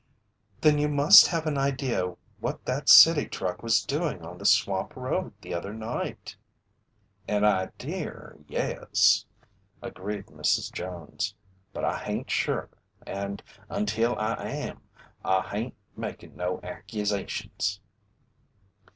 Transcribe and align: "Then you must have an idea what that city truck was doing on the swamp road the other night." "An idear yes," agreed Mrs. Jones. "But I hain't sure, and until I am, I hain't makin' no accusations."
"Then 0.61 0.79
you 0.79 0.87
must 0.89 1.27
have 1.27 1.45
an 1.45 1.59
idea 1.59 2.15
what 2.39 2.65
that 2.65 2.89
city 2.89 3.27
truck 3.27 3.61
was 3.61 3.85
doing 3.85 4.23
on 4.25 4.39
the 4.39 4.47
swamp 4.47 4.95
road 4.95 5.31
the 5.41 5.53
other 5.53 5.75
night." 5.75 6.35
"An 7.27 7.43
idear 7.45 8.35
yes," 8.47 9.27
agreed 9.79 10.25
Mrs. 10.25 10.73
Jones. 10.73 11.35
"But 11.71 11.85
I 11.85 11.99
hain't 11.99 12.31
sure, 12.31 12.71
and 13.05 13.43
until 13.69 14.17
I 14.17 14.47
am, 14.49 14.81
I 15.23 15.39
hain't 15.41 15.75
makin' 15.95 16.35
no 16.35 16.59
accusations." 16.63 17.79